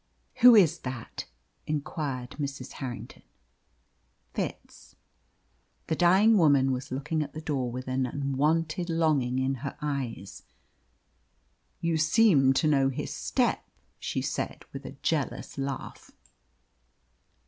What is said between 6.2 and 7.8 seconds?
woman was looking at the door